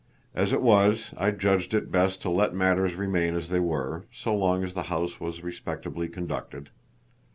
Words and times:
As 0.33 0.51
it 0.51 0.63
was, 0.63 1.11
I 1.15 1.29
judged 1.29 1.75
it 1.75 1.91
best 1.91 2.23
to 2.23 2.31
let 2.31 2.55
matters 2.55 2.95
remain 2.95 3.35
as 3.35 3.49
they 3.49 3.59
were, 3.59 4.05
so 4.11 4.35
long 4.35 4.63
as 4.63 4.73
the 4.73 4.81
house 4.89 5.19
was 5.19 5.43
respectably 5.43 6.09
conducted." 6.09 6.71